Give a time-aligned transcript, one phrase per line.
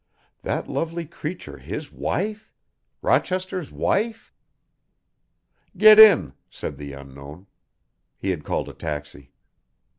[0.41, 2.51] That lovely creature his wife!
[3.03, 4.33] Rochester's wife!
[5.77, 7.45] "Get in," said the unknown.
[8.17, 9.31] He had called a taxi.